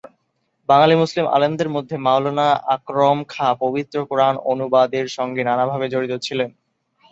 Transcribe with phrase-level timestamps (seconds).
[0.69, 6.49] বাঙালি মুসলিম আলেমদের মধ্যে মওলানা আকরম খাঁ পবিত্র কোরআন অনুবাদের সঙ্গে নানাভাবে জড়িত ছিলেন।